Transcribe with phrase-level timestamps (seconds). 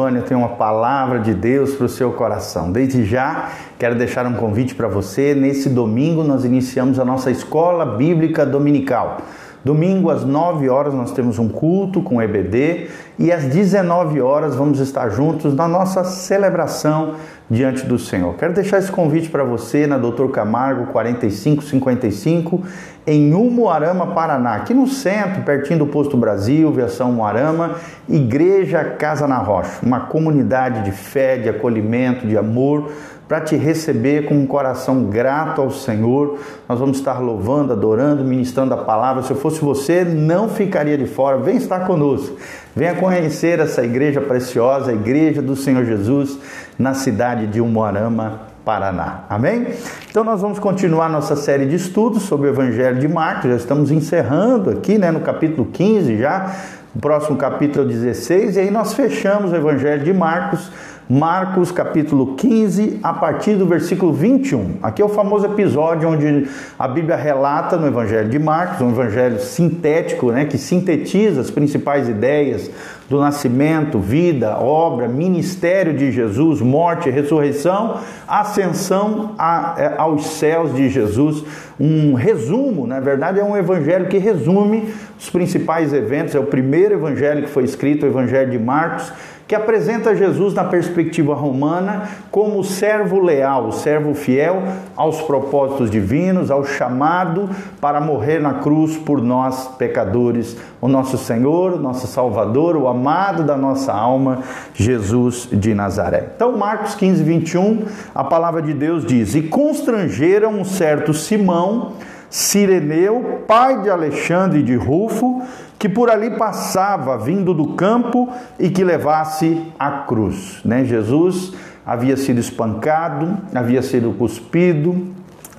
[0.00, 2.72] Vânia tem uma palavra de Deus para o seu coração.
[2.72, 5.34] Desde já, quero deixar um convite para você.
[5.34, 9.18] Nesse domingo, nós iniciamos a nossa escola bíblica dominical.
[9.64, 12.88] Domingo às 9 horas nós temos um culto com EBD
[13.18, 17.14] e às 19 horas vamos estar juntos na nossa celebração
[17.48, 18.34] diante do Senhor.
[18.36, 22.62] Quero deixar esse convite para você na Doutor Camargo 4555
[23.06, 27.76] em Umuarama, Paraná, aqui no centro, pertinho do Posto Brasil, Viação Umuarama,
[28.08, 32.90] Igreja Casa na Rocha, uma comunidade de fé, de acolhimento, de amor,
[33.30, 36.40] para te receber com um coração grato ao Senhor.
[36.68, 39.22] Nós vamos estar louvando, adorando, ministrando a palavra.
[39.22, 41.36] Se eu fosse você, não ficaria de fora.
[41.36, 42.36] Vem estar conosco.
[42.74, 46.40] Venha conhecer essa igreja preciosa, a igreja do Senhor Jesus,
[46.76, 49.20] na cidade de Umuarama, Paraná.
[49.30, 49.74] Amém?
[50.10, 53.48] Então nós vamos continuar nossa série de estudos sobre o Evangelho de Marcos.
[53.48, 56.52] Já estamos encerrando aqui, né, no capítulo 15 já.
[56.92, 60.68] O próximo capítulo é o 16 e aí nós fechamos o Evangelho de Marcos
[61.10, 64.76] Marcos capítulo 15, a partir do versículo 21.
[64.80, 66.46] Aqui é o famoso episódio onde
[66.78, 72.08] a Bíblia relata no Evangelho de Marcos, um evangelho sintético, né, que sintetiza as principais
[72.08, 72.70] ideias
[73.08, 80.88] do nascimento, vida, obra, ministério de Jesus, morte, ressurreição, ascensão a, é, aos céus de
[80.88, 81.42] Jesus.
[81.80, 86.36] Um resumo, na verdade, é um evangelho que resume os principais eventos.
[86.36, 89.12] É o primeiro evangelho que foi escrito, o Evangelho de Marcos
[89.50, 94.62] que apresenta Jesus na perspectiva romana como servo leal, servo fiel
[94.94, 101.72] aos propósitos divinos, ao chamado para morrer na cruz por nós pecadores, o nosso Senhor,
[101.72, 104.38] o nosso Salvador, o amado da nossa alma,
[104.72, 106.28] Jesus de Nazaré.
[106.36, 111.94] Então, Marcos 15, 21, a palavra de Deus diz: E constrangeram um certo Simão,
[112.30, 115.42] Sireneu, pai de Alexandre de Rufo,
[115.78, 118.28] que por ali passava vindo do campo
[118.58, 120.60] e que levasse a cruz.
[120.64, 120.84] Né?
[120.84, 121.52] Jesus
[121.84, 125.08] havia sido espancado, havia sido cuspido,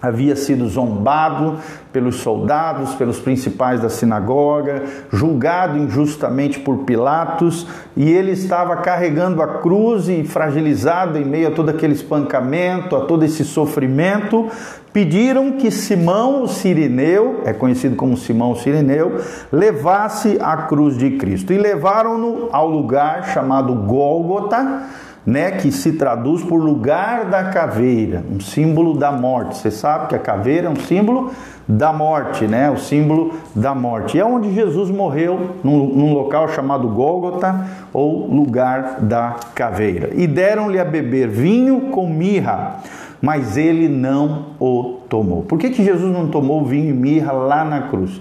[0.01, 1.57] havia sido zombado
[1.93, 9.59] pelos soldados, pelos principais da sinagoga, julgado injustamente por Pilatos, e ele estava carregando a
[9.59, 14.49] cruz e fragilizado em meio a todo aquele espancamento, a todo esse sofrimento,
[14.93, 19.19] pediram que Simão o Sirineu, é conhecido como Simão o Sirineu,
[19.51, 21.53] levasse a cruz de Cristo.
[21.53, 24.83] E levaram-no ao lugar chamado Gólgota,
[25.25, 29.57] né, que se traduz por lugar da caveira, um símbolo da morte.
[29.57, 31.31] Você sabe que a caveira é um símbolo
[31.67, 34.17] da morte, né, o símbolo da morte.
[34.17, 40.09] E é onde Jesus morreu, num, num local chamado Gólgota, ou lugar da caveira.
[40.15, 42.81] E deram-lhe a beber vinho com mirra
[43.21, 45.43] mas ele não o tomou.
[45.43, 48.19] Por que, que Jesus não tomou vinho e mirra lá na cruz?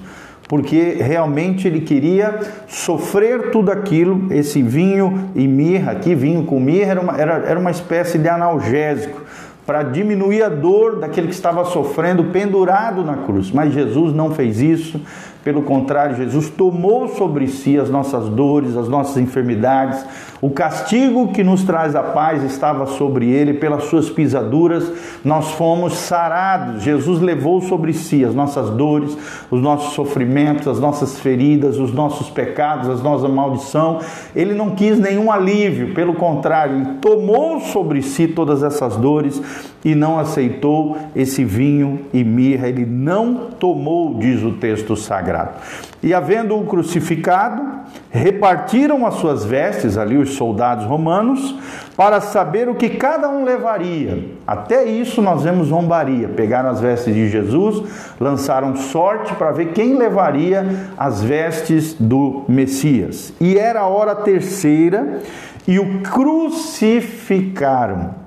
[0.50, 6.91] Porque realmente ele queria sofrer tudo aquilo, esse vinho e mirra, aqui vinho com mirra
[6.91, 9.22] era uma, era, era uma espécie de analgésico,
[9.65, 13.53] para diminuir a dor daquele que estava sofrendo pendurado na cruz.
[13.53, 15.00] Mas Jesus não fez isso,
[15.43, 20.05] pelo contrário, Jesus tomou sobre si as nossas dores, as nossas enfermidades.
[20.43, 24.93] O castigo que nos traz a paz estava sobre ele, pelas suas pisaduras
[25.25, 26.83] nós fomos sarados.
[26.83, 29.17] Jesus levou sobre si as nossas dores,
[29.50, 33.99] os nossos sofrimentos, as nossas feridas, os nossos pecados, as nossas maldição.
[34.34, 39.41] Ele não quis nenhum alívio, pelo contrário, ele tomou sobre si todas essas dores
[39.84, 42.69] e não aceitou esse vinho e mirra.
[42.69, 45.53] Ele não tomou, diz o texto sagrado sagrado.
[46.03, 47.63] E havendo-o crucificado,
[48.11, 51.55] repartiram as suas vestes ali os soldados romanos
[51.97, 54.25] para saber o que cada um levaria.
[54.47, 56.29] Até isso nós vemos zombaria.
[56.29, 63.33] Pegaram as vestes de Jesus, lançaram sorte para ver quem levaria as vestes do Messias.
[63.41, 65.21] E era a hora terceira
[65.69, 68.19] e o crucificaram.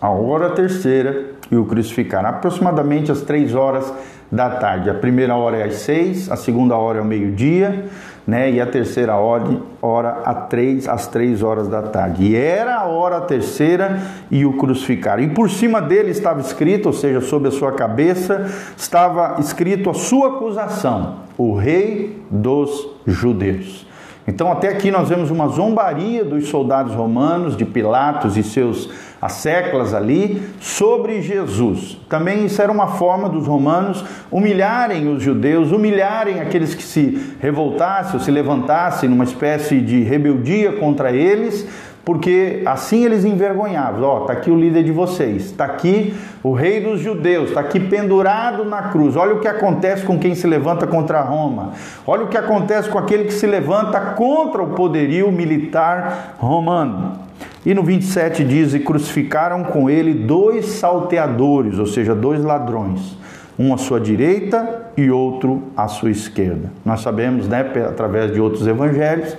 [0.00, 2.28] A hora terceira e o crucificaram.
[2.28, 3.92] Aproximadamente às três horas
[4.34, 4.90] da tarde.
[4.90, 7.86] A primeira hora é às seis, a segunda hora é ao meio-dia,
[8.26, 8.50] né?
[8.50, 12.24] E a terceira hora, hora às três, às três horas da tarde.
[12.24, 14.00] E era a hora terceira
[14.30, 15.22] e o crucificaram.
[15.22, 19.94] E por cima dele estava escrito, ou seja, sobre a sua cabeça, estava escrito a
[19.94, 23.86] sua acusação: o rei dos judeus.
[24.26, 28.88] Então, até aqui nós vemos uma zombaria dos soldados romanos, de Pilatos e seus
[29.20, 31.98] asseclas ali, sobre Jesus.
[32.08, 38.14] Também isso era uma forma dos romanos humilharem os judeus, humilharem aqueles que se revoltassem
[38.14, 41.66] ou se levantassem numa espécie de rebeldia contra eles,
[42.04, 44.02] porque assim eles envergonhavam.
[44.02, 47.60] Ó, oh, tá aqui o líder de vocês, tá aqui o rei dos judeus, tá
[47.60, 49.16] aqui pendurado na cruz.
[49.16, 51.72] Olha o que acontece com quem se levanta contra Roma.
[52.06, 57.24] Olha o que acontece com aquele que se levanta contra o poderio militar romano.
[57.64, 63.16] E no 27 diz: E crucificaram com ele dois salteadores, ou seja, dois ladrões,
[63.58, 66.70] um à sua direita e outro à sua esquerda.
[66.84, 69.34] Nós sabemos, né, através de outros evangelhos,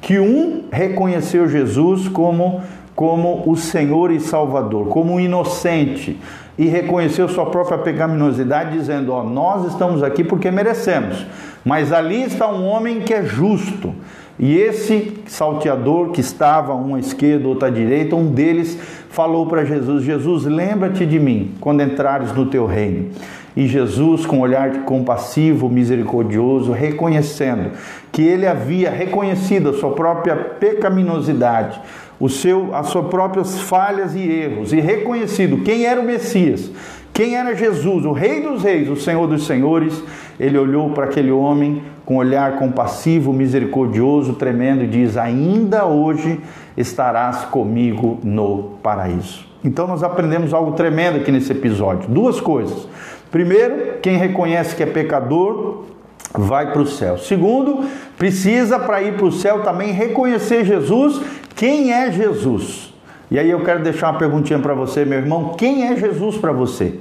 [0.00, 2.60] que um reconheceu Jesus como,
[2.94, 6.18] como o Senhor e Salvador, como um inocente,
[6.58, 11.24] e reconheceu sua própria pecaminosidade, dizendo: Ó, nós estamos aqui porque merecemos,
[11.64, 13.94] mas ali está um homem que é justo.
[14.38, 18.78] E esse salteador que estava um à esquerda, outro à direita, um deles
[19.10, 23.10] falou para Jesus: Jesus, lembra-te de mim quando entrares no teu reino.
[23.56, 27.72] E Jesus, com um olhar compassivo, misericordioso, reconhecendo
[28.12, 31.80] que ele havia reconhecido a sua própria pecaminosidade,
[32.20, 36.70] o seu, as suas próprias falhas e erros, e reconhecido quem era o Messias,
[37.12, 40.02] quem era Jesus, o Rei dos Reis, o Senhor dos Senhores,
[40.38, 46.40] ele olhou para aquele homem com olhar compassivo, misericordioso, tremendo, diz: Ainda hoje
[46.74, 49.46] estarás comigo no paraíso.
[49.62, 52.08] Então nós aprendemos algo tremendo aqui nesse episódio.
[52.08, 52.88] Duas coisas.
[53.30, 55.84] Primeiro, quem reconhece que é pecador
[56.32, 57.18] vai para o céu.
[57.18, 61.20] Segundo, precisa para ir para o céu também reconhecer Jesus,
[61.54, 62.90] quem é Jesus.
[63.30, 66.52] E aí eu quero deixar uma perguntinha para você, meu irmão: quem é Jesus para
[66.52, 67.00] você?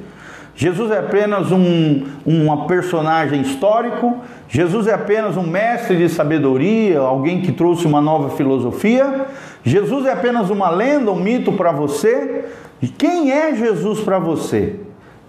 [0.58, 4.18] Jesus é apenas um uma personagem histórico?
[4.50, 9.28] Jesus é apenas um mestre de sabedoria, alguém que trouxe uma nova filosofia?
[9.64, 12.46] Jesus é apenas uma lenda, um mito para você?
[12.82, 14.80] E quem é Jesus para você?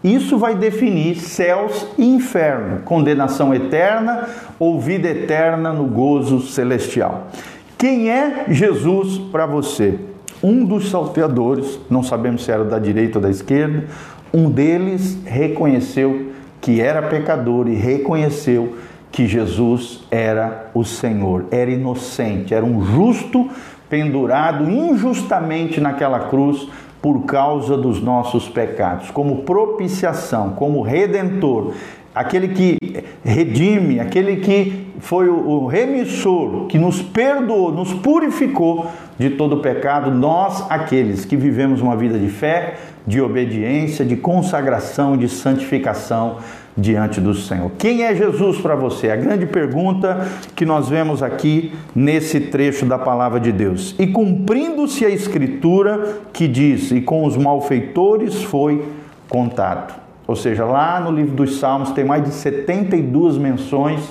[0.02, 4.28] Isso vai definir céus e inferno, condenação eterna
[4.58, 7.26] ou vida eterna no gozo celestial.
[7.76, 9.98] Quem é Jesus para você?
[10.42, 13.86] Um dos salteadores, não sabemos se era da direita ou da esquerda,
[14.32, 18.76] um deles reconheceu que era pecador e reconheceu
[19.10, 23.48] que Jesus era o Senhor, era inocente, era um justo
[23.88, 26.68] pendurado injustamente naquela cruz
[27.00, 31.72] por causa dos nossos pecados, como propiciação, como redentor,
[32.14, 32.76] aquele que
[33.24, 38.86] redime, aquele que foi o remissor, que nos perdoou, nos purificou
[39.16, 42.74] de todo pecado, nós, aqueles que vivemos uma vida de fé,
[43.08, 46.36] de obediência, de consagração, de santificação
[46.76, 47.72] diante do Senhor.
[47.78, 49.10] Quem é Jesus para você?
[49.10, 53.94] A grande pergunta que nós vemos aqui nesse trecho da palavra de Deus.
[53.98, 58.84] E cumprindo-se a escritura que diz: "E com os malfeitores foi
[59.26, 59.94] contado".
[60.26, 64.02] Ou seja, lá no livro dos Salmos tem mais de 72 menções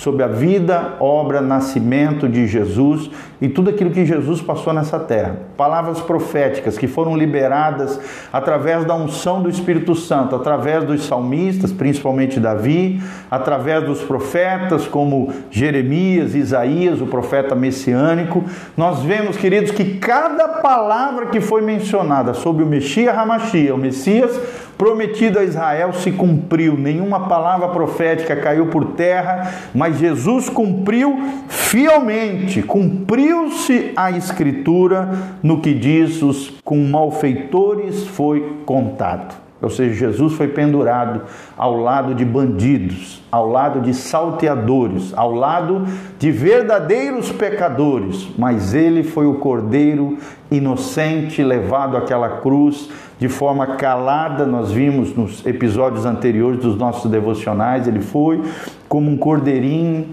[0.00, 5.36] sobre a vida, obra, nascimento de Jesus e tudo aquilo que Jesus passou nessa terra.
[5.58, 8.00] Palavras proféticas que foram liberadas
[8.32, 12.98] através da unção do Espírito Santo, através dos salmistas, principalmente Davi,
[13.30, 18.42] através dos profetas como Jeremias, Isaías, o profeta messiânico.
[18.78, 24.40] Nós vemos, queridos, que cada palavra que foi mencionada sobre o Messias Hamashia, o Messias
[24.80, 32.62] prometido a Israel se cumpriu, nenhuma palavra profética caiu por terra, mas Jesus cumpriu fielmente,
[32.62, 35.10] cumpriu-se a Escritura
[35.42, 39.34] no que diz: os com malfeitores foi contado.
[39.60, 41.24] Ou seja, Jesus foi pendurado
[41.58, 45.84] ao lado de bandidos, ao lado de salteadores, ao lado
[46.18, 50.16] de verdadeiros pecadores, mas ele foi o cordeiro
[50.50, 52.88] inocente levado àquela cruz
[53.20, 58.42] de forma calada, nós vimos nos episódios anteriores dos nossos devocionais, ele foi
[58.88, 60.08] como um cordeirinho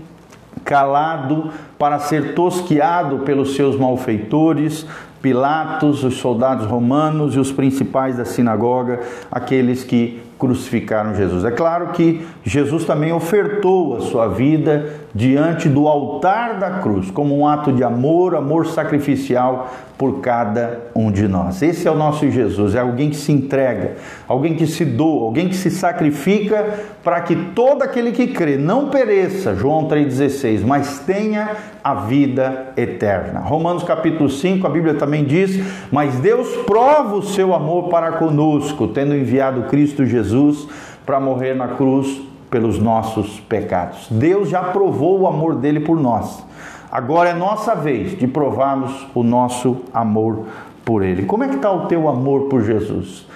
[0.65, 1.49] calado
[1.79, 4.85] para ser tosquiado pelos seus malfeitores,
[5.21, 8.99] Pilatos, os soldados romanos e os principais da sinagoga,
[9.31, 11.43] aqueles que crucificaram Jesus.
[11.43, 17.37] É claro que Jesus também ofertou a sua vida diante do altar da cruz, como
[17.37, 21.61] um ato de amor, amor sacrificial por cada um de nós.
[21.63, 23.95] Esse é o nosso Jesus, é alguém que se entrega,
[24.27, 28.89] alguém que se doa, alguém que se sacrifica para que todo aquele que crê não
[28.89, 31.49] pereça, João 3,16, mas tenha
[31.83, 33.39] a vida eterna.
[33.39, 35.59] Romanos capítulo 5, a Bíblia também diz:
[35.91, 40.67] Mas Deus prova o seu amor para conosco, tendo enviado Cristo Jesus
[41.05, 44.07] para morrer na cruz pelos nossos pecados.
[44.09, 46.43] Deus já provou o amor dele por nós.
[46.91, 50.45] Agora é nossa vez de provarmos o nosso amor
[50.85, 51.25] por Ele?
[51.25, 53.27] Como é que está o teu amor por Jesus?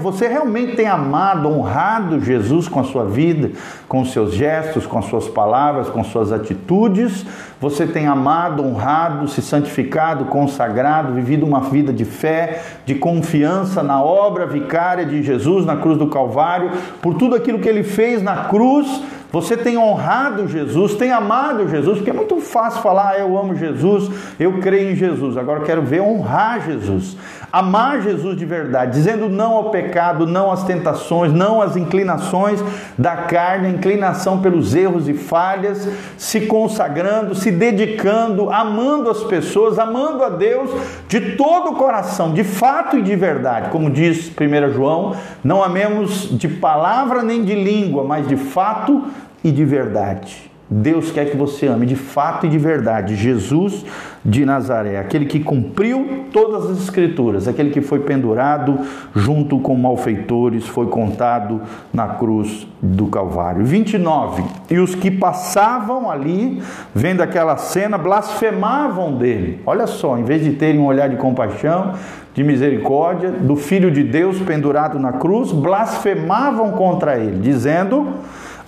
[0.00, 3.52] Você realmente tem amado, honrado Jesus com a sua vida,
[3.88, 7.24] com os seus gestos, com as suas palavras, com suas atitudes?
[7.58, 14.02] Você tem amado, honrado, se santificado, consagrado, vivido uma vida de fé, de confiança na
[14.02, 18.44] obra vicária de Jesus na cruz do Calvário, por tudo aquilo que ele fez na
[18.44, 19.02] cruz?
[19.32, 23.54] Você tem honrado Jesus, tem amado Jesus, porque é muito fácil falar, ah, eu amo
[23.54, 24.10] Jesus,
[24.40, 25.36] eu creio em Jesus.
[25.36, 27.16] Agora eu quero ver honrar Jesus,
[27.52, 32.62] amar Jesus de verdade, dizendo não ao pecado, não às tentações, não às inclinações
[32.98, 40.24] da carne, inclinação pelos erros e falhas, se consagrando, se dedicando, amando as pessoas, amando
[40.24, 40.70] a Deus
[41.06, 43.70] de todo o coração, de fato e de verdade.
[43.70, 49.04] Como diz 1 João, não amemos de palavra nem de língua, mas de fato
[49.42, 50.50] e de verdade.
[50.72, 53.84] Deus quer que você ame de fato e de verdade Jesus
[54.24, 58.78] de Nazaré, aquele que cumpriu todas as escrituras, aquele que foi pendurado
[59.16, 63.64] junto com malfeitores, foi contado na cruz do Calvário.
[63.64, 64.44] 29.
[64.70, 66.62] E os que passavam ali,
[66.94, 69.60] vendo aquela cena, blasfemavam dele.
[69.66, 71.94] Olha só, em vez de terem um olhar de compaixão,
[72.32, 78.06] de misericórdia, do Filho de Deus pendurado na cruz, blasfemavam contra ele, dizendo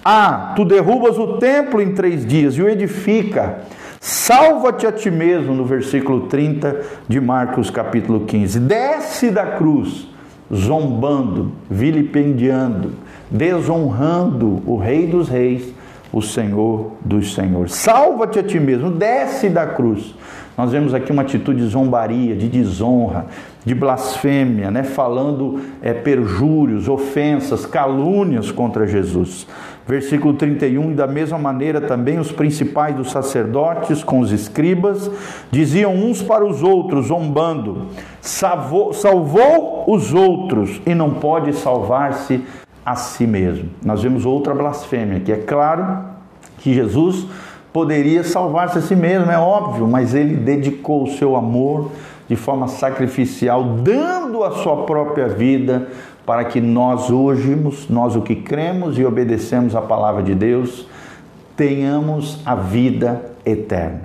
[0.05, 3.61] ah, tu derrubas o templo em três dias e o edifica.
[4.01, 8.59] Salva-te a ti mesmo, no versículo 30 de Marcos, capítulo 15.
[8.59, 10.09] Desce da cruz,
[10.53, 12.95] zombando, vilipendiando,
[13.31, 15.73] desonrando o Rei dos Reis,
[16.13, 17.73] o Senhor dos Senhores.
[17.75, 20.15] Salva-te a ti mesmo, desce da cruz.
[20.59, 23.27] Nós vemos aqui uma atitude de zombaria, de desonra,
[23.65, 24.83] de blasfêmia, né?
[24.83, 29.47] falando é, perjúrios, ofensas, calúnias contra Jesus.
[29.87, 35.11] Versículo 31, e da mesma maneira também os principais dos sacerdotes com os escribas
[35.51, 37.89] diziam uns para os outros, zombando:
[38.21, 42.45] salvou, salvou os outros e não pode salvar-se
[42.87, 43.71] a si mesmo.
[43.85, 46.05] Nós vemos outra blasfêmia, que é claro
[46.59, 47.27] que Jesus
[47.73, 51.91] poderia salvar-se a si mesmo, é óbvio, mas ele dedicou o seu amor
[52.33, 55.89] de forma sacrificial, dando a sua própria vida
[56.25, 57.55] para que nós hoje,
[57.91, 60.89] nós o que cremos e obedecemos a palavra de Deus,
[61.55, 64.05] tenhamos a vida eterna.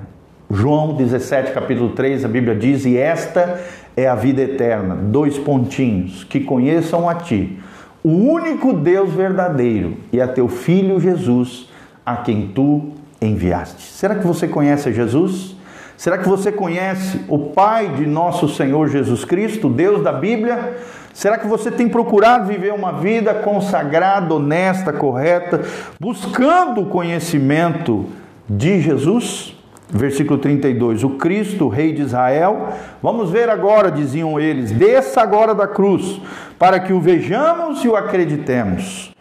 [0.51, 3.61] João 17, capítulo 3, a Bíblia diz: E esta
[3.95, 7.57] é a vida eterna, dois pontinhos, que conheçam a Ti,
[8.03, 11.69] o único Deus verdadeiro, e a Teu Filho Jesus,
[12.05, 12.89] a quem Tu
[13.21, 13.83] enviaste.
[13.83, 15.56] Será que você conhece Jesus?
[15.97, 20.77] Será que você conhece o Pai de nosso Senhor Jesus Cristo, Deus da Bíblia?
[21.11, 25.61] Será que você tem procurado viver uma vida consagrada, honesta, correta,
[25.99, 28.05] buscando o conhecimento
[28.47, 29.57] de Jesus?
[29.89, 32.69] Versículo 32: O Cristo, Rei de Israel,
[33.01, 36.21] vamos ver agora, diziam eles, desça agora da cruz,
[36.59, 39.11] para que o vejamos e o acreditemos.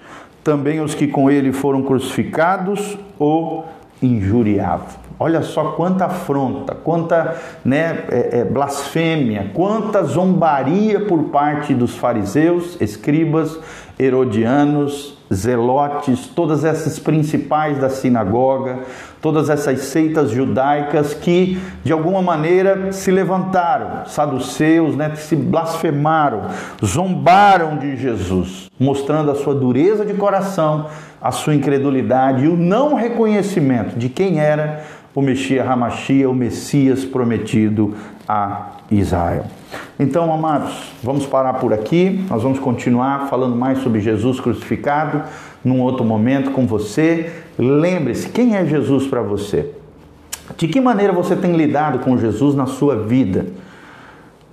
[0.44, 3.62] Também os que com ele foram crucificados o
[4.02, 5.05] injuriavam.
[5.18, 12.76] Olha só quanta afronta, quanta né, é, é, blasfêmia, quanta zombaria por parte dos fariseus,
[12.82, 13.58] escribas,
[13.98, 18.80] herodianos, zelotes, todas essas principais da sinagoga,
[19.20, 26.42] todas essas seitas judaicas que de alguma maneira se levantaram, saduceus, né, se blasfemaram,
[26.84, 30.86] zombaram de Jesus, mostrando a sua dureza de coração,
[31.20, 34.84] a sua incredulidade e o não reconhecimento de quem era
[35.16, 37.94] o Messias Hamashia, o Messias prometido
[38.28, 39.46] a Israel.
[39.98, 42.22] Então, amados, vamos parar por aqui.
[42.28, 45.22] Nós vamos continuar falando mais sobre Jesus crucificado
[45.64, 47.32] num outro momento com você.
[47.58, 49.70] Lembre-se, quem é Jesus para você?
[50.54, 53.46] De que maneira você tem lidado com Jesus na sua vida?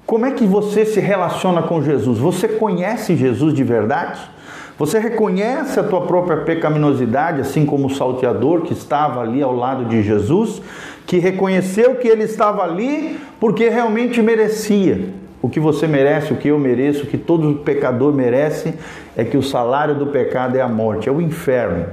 [0.06, 2.18] Como é que você se relaciona com Jesus?
[2.20, 4.33] Você conhece Jesus de verdade?
[4.78, 9.86] Você reconhece a tua própria pecaminosidade, assim como o salteador que estava ali ao lado
[9.86, 10.62] de Jesus,
[11.06, 15.10] que reconheceu que ele estava ali porque realmente merecia.
[15.42, 18.74] O que você merece, o que eu mereço, o que todo pecador merece,
[19.16, 21.86] é que o salário do pecado é a morte, é o inferno.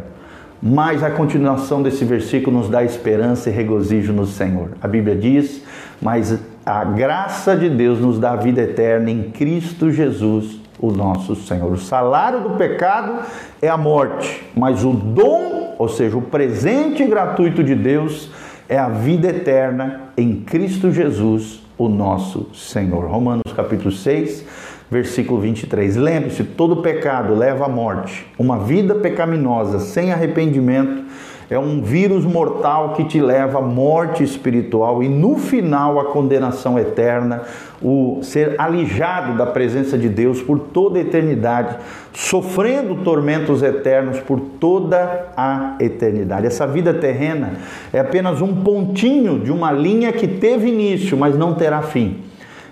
[0.62, 4.70] Mas a continuação desse versículo nos dá esperança e regozijo no Senhor.
[4.80, 5.64] A Bíblia diz:
[6.00, 11.36] Mas a graça de Deus nos dá a vida eterna em Cristo Jesus o nosso
[11.36, 11.70] Senhor.
[11.72, 13.20] O salário do pecado
[13.60, 18.30] é a morte, mas o dom, ou seja, o presente gratuito de Deus,
[18.68, 23.06] é a vida eterna em Cristo Jesus, o nosso Senhor.
[23.06, 24.44] Romanos capítulo 6,
[24.90, 25.96] versículo 23.
[25.96, 28.26] Lembre-se: todo pecado leva à morte.
[28.38, 31.09] Uma vida pecaminosa sem arrependimento
[31.50, 36.78] é um vírus mortal que te leva à morte espiritual e no final a condenação
[36.78, 37.42] eterna,
[37.82, 41.76] o ser alijado da presença de Deus por toda a eternidade,
[42.12, 46.46] sofrendo tormentos eternos por toda a eternidade.
[46.46, 47.54] Essa vida terrena
[47.92, 52.18] é apenas um pontinho de uma linha que teve início, mas não terá fim.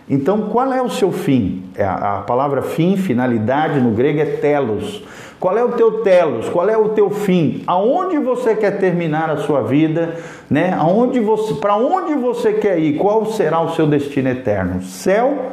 [0.09, 1.65] Então, qual é o seu fim?
[1.75, 5.03] É a palavra fim, finalidade no grego é telos.
[5.41, 6.49] Qual é o teu telos?
[6.49, 7.63] Qual é o teu fim?
[7.67, 10.17] Aonde você quer terminar a sua vida,
[10.51, 10.75] né?
[10.77, 12.97] Aonde você, para onde você quer ir?
[12.97, 14.83] Qual será o seu destino eterno?
[14.83, 15.53] Céu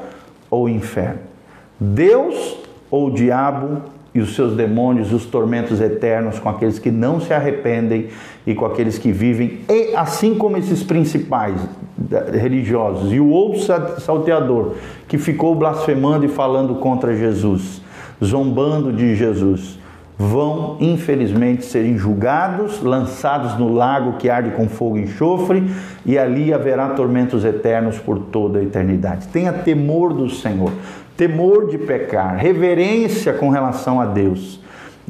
[0.50, 1.20] ou inferno?
[1.80, 2.58] Deus
[2.90, 3.82] ou diabo
[4.16, 8.08] e os seus demônios, os tormentos eternos com aqueles que não se arrependem
[8.48, 11.60] e com aqueles que vivem, e assim como esses principais
[12.32, 13.60] religiosos e o outro
[14.00, 14.76] salteador
[15.06, 17.82] que ficou blasfemando e falando contra Jesus,
[18.24, 19.80] zombando de Jesus,
[20.18, 25.70] vão infelizmente serem julgados, lançados no lago que arde com fogo e enxofre,
[26.06, 29.28] e ali haverá tormentos eternos por toda a eternidade.
[29.28, 30.72] Tenha temor do Senhor
[31.18, 34.60] temor de pecar, reverência com relação a Deus.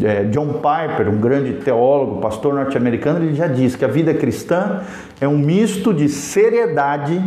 [0.01, 4.81] É, John Piper, um grande teólogo, pastor norte-americano, ele já diz que a vida cristã
[5.21, 7.21] é um misto de seriedade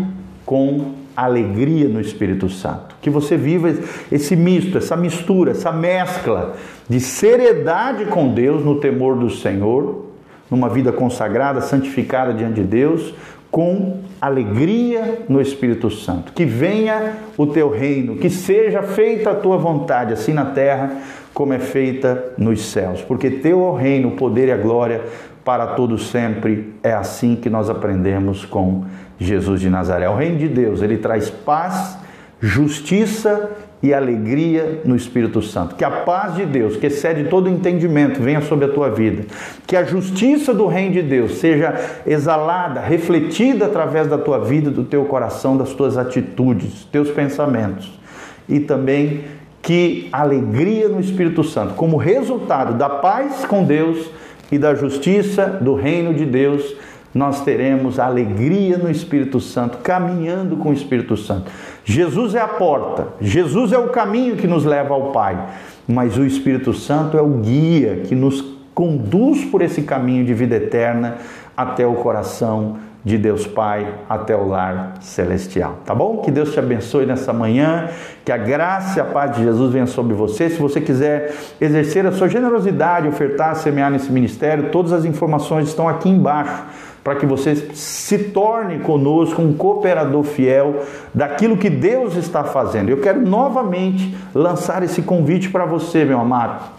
[0.45, 0.93] com
[1.25, 2.95] alegria no Espírito Santo.
[3.03, 3.75] Que você viva
[4.11, 6.55] esse misto, essa mistura, essa mescla
[6.89, 10.07] de seriedade com Deus no temor do Senhor,
[10.49, 13.13] numa vida consagrada, santificada diante de Deus,
[13.51, 16.33] com alegria no Espírito Santo.
[16.33, 20.99] Que venha o teu reino, que seja feita a tua vontade, assim na terra
[21.35, 23.01] como é feita nos céus.
[23.03, 25.03] Porque teu é o reino, o poder e a glória
[25.49, 26.75] para todos sempre.
[26.83, 28.85] É assim que nós aprendemos com
[29.19, 30.07] Jesus de Nazaré.
[30.07, 31.97] O reino de Deus, ele traz paz,
[32.39, 33.53] justiça
[33.83, 35.75] e alegria no Espírito Santo.
[35.75, 39.25] Que a paz de Deus, que excede todo entendimento, venha sobre a tua vida.
[39.67, 41.75] Que a justiça do reino de Deus seja
[42.07, 47.99] exalada, refletida através da tua vida, do teu coração, das tuas atitudes, teus pensamentos.
[48.47, 49.25] E também
[49.63, 54.11] que alegria no Espírito Santo, como resultado da paz com Deus
[54.51, 56.75] e da justiça do reino de Deus,
[57.15, 61.51] nós teremos alegria no Espírito Santo, caminhando com o Espírito Santo.
[61.85, 65.39] Jesus é a porta, Jesus é o caminho que nos leva ao Pai,
[65.87, 70.57] mas o Espírito Santo é o guia que nos conduz por esse caminho de vida
[70.57, 71.17] eterna
[71.57, 72.77] até o coração
[73.09, 75.79] de Deus Pai, até o lar celestial.
[75.85, 76.19] Tá bom?
[76.19, 77.89] Que Deus te abençoe nessa manhã,
[78.23, 80.51] que a graça e a paz de Jesus venha sobre você.
[80.51, 85.89] Se você quiser exercer a sua generosidade, ofertar, semear nesse ministério, todas as informações estão
[85.89, 86.65] aqui embaixo
[87.03, 90.83] para que você se torne conosco um cooperador fiel
[91.15, 92.91] daquilo que Deus está fazendo.
[92.91, 96.77] Eu quero novamente lançar esse convite para você, meu amado.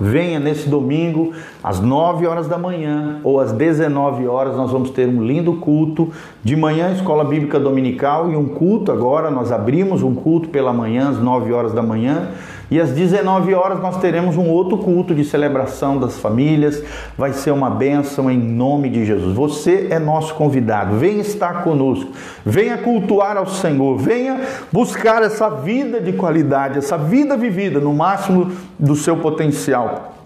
[0.00, 1.32] Venha nesse domingo,
[1.62, 6.10] às 9 horas da manhã ou às 19 horas, nós vamos ter um lindo culto.
[6.42, 9.30] De manhã, escola bíblica dominical e um culto agora.
[9.30, 12.30] Nós abrimos um culto pela manhã, às 9 horas da manhã.
[12.72, 16.82] E às 19 horas nós teremos um outro culto de celebração das famílias.
[17.18, 19.36] Vai ser uma bênção em nome de Jesus.
[19.36, 20.96] Você é nosso convidado.
[20.96, 22.10] Venha estar conosco.
[22.46, 23.98] Venha cultuar ao Senhor.
[23.98, 24.40] Venha
[24.72, 30.21] buscar essa vida de qualidade, essa vida vivida no máximo do seu potencial.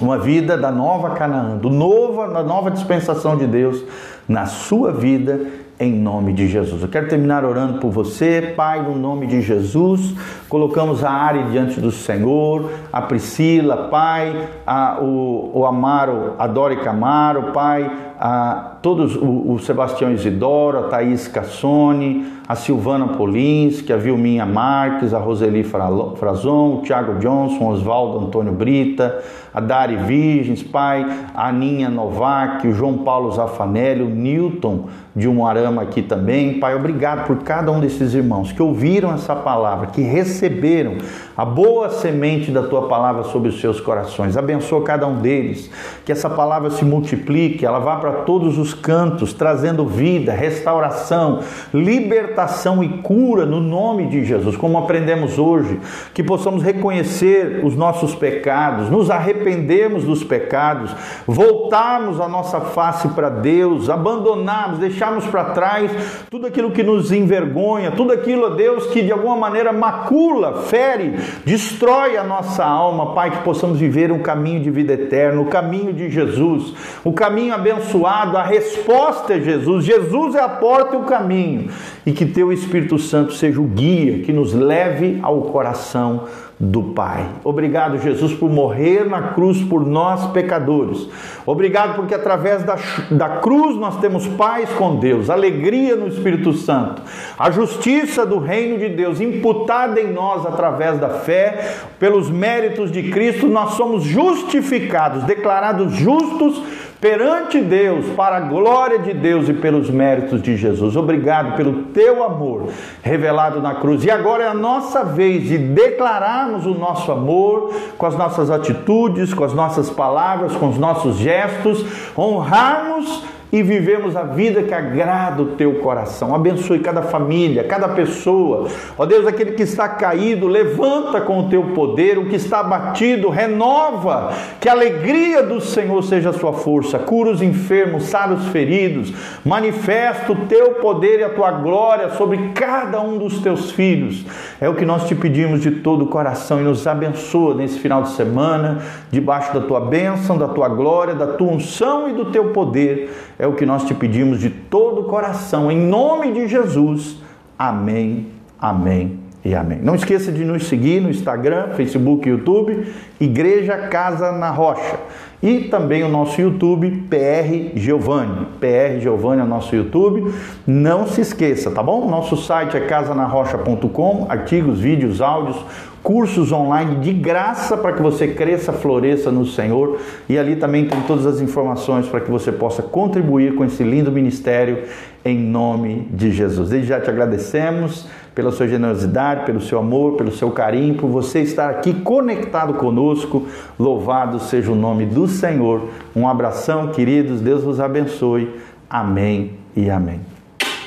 [0.00, 3.82] Uma vida da nova Canaã, do novo, da nova dispensação de Deus
[4.28, 5.40] na sua vida
[5.80, 6.82] em nome de Jesus.
[6.82, 10.14] Eu quero terminar orando por você, Pai, no nome de Jesus.
[10.48, 16.76] Colocamos a Ari diante do Senhor, a Priscila, Pai, a, o, o Amaro, a Dori
[16.78, 23.96] Camaro, Pai, a todos, o, o Sebastião Isidoro, a Thaís Cassone, a Silvana Polinski, a
[23.96, 31.06] Vilminha Marques, a Roseli Frazon, o Thiago Johnson, Oswaldo Antônio Brita, a Dari Virgens, pai,
[31.34, 36.58] a Aninha Novak, o João Paulo Zafanelli, o Newton de Umuarama aqui também.
[36.58, 40.96] Pai, obrigado por cada um desses irmãos que ouviram essa palavra, que receberam
[41.38, 44.36] a boa semente da tua palavra sobre os seus corações.
[44.36, 45.70] Abençoa cada um deles,
[46.04, 51.38] que essa palavra se multiplique, ela vá para todos os cantos, trazendo vida, restauração,
[51.72, 55.78] libertação e cura no nome de Jesus, como aprendemos hoje,
[56.12, 60.92] que possamos reconhecer os nossos pecados, nos arrependermos dos pecados,
[61.24, 65.92] voltarmos a nossa face para Deus, abandonarmos, deixarmos para trás
[66.28, 72.16] tudo aquilo que nos envergonha, tudo aquilo, Deus, que de alguma maneira macula, fere, destrói
[72.16, 76.10] a nossa alma, Pai, que possamos viver um caminho de vida eterna, o caminho de
[76.10, 79.84] Jesus, o caminho abençoado, a resposta é Jesus.
[79.84, 81.70] Jesus é a porta e o caminho.
[82.04, 86.24] E que teu Espírito Santo seja o guia que nos leve ao coração
[86.60, 87.24] do Pai.
[87.44, 91.08] Obrigado, Jesus, por morrer na cruz por nós pecadores.
[91.46, 92.76] Obrigado porque através da,
[93.10, 97.02] da cruz nós temos paz com Deus, alegria no Espírito Santo,
[97.38, 103.10] a justiça do reino de Deus imputada em nós através da fé, pelos méritos de
[103.10, 106.60] Cristo, nós somos justificados, declarados justos
[107.00, 110.96] perante Deus, para a glória de Deus e pelos méritos de Jesus.
[110.96, 112.68] Obrigado pelo teu amor
[113.02, 114.04] revelado na cruz.
[114.04, 119.32] E agora é a nossa vez de declararmos o nosso amor com as nossas atitudes,
[119.32, 121.84] com as nossas palavras, com os nossos gestos,
[122.16, 126.34] honrarmos e vivemos a vida que agrada o teu coração.
[126.34, 128.68] Abençoe cada família, cada pessoa.
[128.96, 133.30] Ó Deus, aquele que está caído, levanta com o teu poder, o que está abatido,
[133.30, 134.34] renova.
[134.60, 136.98] Que a alegria do Senhor seja a sua força.
[136.98, 139.12] Cura os enfermos, sara os feridos.
[139.44, 144.26] Manifesta o teu poder e a tua glória sobre cada um dos teus filhos.
[144.60, 148.02] É o que nós te pedimos de todo o coração e nos abençoa nesse final
[148.02, 152.50] de semana, debaixo da tua bênção, da tua glória, da tua unção e do teu
[152.50, 157.18] poder é o que nós te pedimos de todo o coração, em nome de Jesus.
[157.58, 158.26] Amém,
[158.58, 159.78] amém e amém.
[159.82, 162.86] Não esqueça de nos seguir no Instagram, Facebook YouTube,
[163.18, 164.98] Igreja Casa na Rocha.
[165.42, 168.46] E também o nosso YouTube, PR Giovanni.
[168.60, 170.34] PR Giovanni é o nosso YouTube.
[170.66, 172.10] Não se esqueça, tá bom?
[172.10, 175.64] Nosso site é casanarrocha.com, artigos, vídeos, áudios,
[176.02, 179.98] cursos online de graça para que você cresça, floresça no Senhor.
[180.28, 184.12] E ali também tem todas as informações para que você possa contribuir com esse lindo
[184.12, 184.82] ministério
[185.24, 186.68] em nome de Jesus.
[186.68, 188.06] Desde já te agradecemos
[188.38, 193.48] pela sua generosidade, pelo seu amor, pelo seu carinho, por você estar aqui conectado conosco.
[193.76, 195.88] Louvado seja o nome do Senhor.
[196.14, 197.40] Um abração, queridos.
[197.40, 198.48] Deus vos abençoe.
[198.88, 200.20] Amém e amém.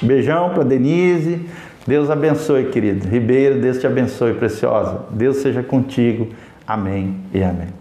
[0.02, 1.46] Beijão para Denise.
[1.86, 3.06] Deus abençoe, querido.
[3.10, 5.02] Ribeiro, Deus te abençoe, preciosa.
[5.10, 6.30] Deus seja contigo.
[6.66, 7.81] Amém e amém.